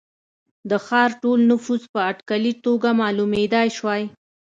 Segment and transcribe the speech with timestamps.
[0.69, 4.01] د ښار ټول نفوس په اټکلي توګه معلومېدای شوای.